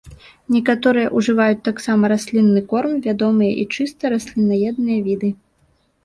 Некаторыя 0.53 1.09
ўжываюць 1.17 1.59
таксама 1.67 2.09
раслінны 2.13 2.63
корм, 2.71 2.93
вядомыя 3.07 3.51
і 3.65 3.67
чыста 3.75 4.11
раслінаедныя 4.15 4.99
віды. 5.09 5.29